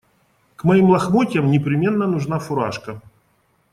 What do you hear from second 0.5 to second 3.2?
К моим лохмотьям непременно нужна фуражка.